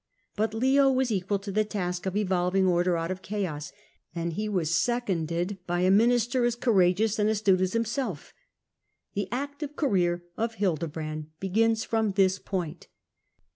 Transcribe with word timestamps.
But 0.35 0.55
Leo 0.55 0.89
was 0.91 1.11
equal 1.11 1.37
to 1.37 1.51
the 1.51 1.63
task 1.63 2.07
of 2.07 2.17
evolving 2.17 2.65
order 2.65 2.97
out 2.97 3.11
of 3.11 3.21
chaos, 3.21 3.71
and 4.15 4.33
he 4.33 4.49
was 4.49 4.73
seconded 4.73 5.59
by 5.67 5.81
a 5.81 5.91
minister 5.91 6.43
as 6.43 6.55
courageous 6.55 7.19
and 7.19 7.29
astute 7.29 7.61
as 7.61 7.73
himself. 7.73 8.33
The 9.13 9.27
active 9.31 9.75
career 9.75 10.23
of 10.37 10.55
Hildebrand 10.55 11.29
begins 11.39 11.87
&om 11.93 12.13
this 12.13 12.39
point. 12.39 12.87